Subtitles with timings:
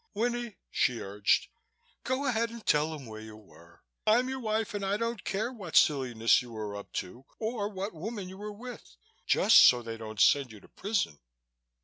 [0.15, 1.47] "Winnie," she urged,
[2.03, 3.83] "go ahead and tell him where you were.
[4.07, 7.93] I'm your wife and I don't care what silliness you were up to or what
[7.93, 8.95] woman you were with,
[9.27, 11.19] just so they don't send you to prison."